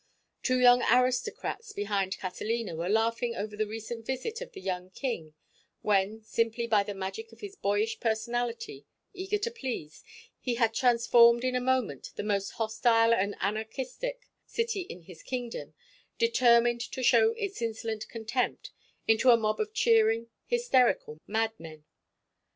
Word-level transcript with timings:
Two 0.41 0.59
young 0.59 0.81
aristocrats 0.91 1.73
behind 1.73 2.17
Catalina 2.17 2.75
were 2.75 2.89
laughing 2.89 3.35
over 3.35 3.55
the 3.55 3.67
recent 3.67 4.03
visit 4.03 4.41
of 4.41 4.51
the 4.51 4.59
young 4.59 4.89
king, 4.89 5.35
when, 5.83 6.23
simply 6.23 6.65
by 6.65 6.81
the 6.81 6.95
magic 6.95 7.31
of 7.31 7.41
his 7.41 7.55
boyish 7.55 7.99
personality, 7.99 8.87
eager 9.13 9.37
to 9.37 9.51
please, 9.51 10.03
he 10.39 10.55
had 10.55 10.73
transformed 10.73 11.43
in 11.43 11.55
a 11.55 11.61
moment 11.61 12.13
the 12.15 12.23
most 12.23 12.49
hostile 12.53 13.13
and 13.13 13.35
anarchistic 13.41 14.27
city 14.43 14.81
in 14.89 15.01
his 15.03 15.21
kingdom, 15.21 15.75
determined 16.17 16.81
to 16.81 17.03
show 17.03 17.33
its 17.33 17.61
insolent 17.61 18.09
contempt, 18.09 18.71
into 19.07 19.29
a 19.29 19.37
mob 19.37 19.59
of 19.59 19.71
cheering, 19.71 20.29
hysterical 20.47 21.19
madmen. 21.27 21.85